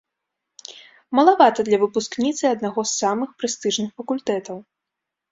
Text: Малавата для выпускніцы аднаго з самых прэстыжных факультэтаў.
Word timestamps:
Малавата 1.17 1.65
для 1.67 1.77
выпускніцы 1.83 2.43
аднаго 2.53 2.85
з 2.87 2.91
самых 3.01 3.29
прэстыжных 3.43 3.89
факультэтаў. 4.03 4.57